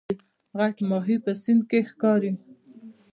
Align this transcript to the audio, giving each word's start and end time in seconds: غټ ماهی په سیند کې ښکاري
غټ 0.59 0.75
ماهی 0.89 1.17
په 1.25 1.31
سیند 1.41 1.61
کې 1.69 1.79
ښکاري 1.89 2.31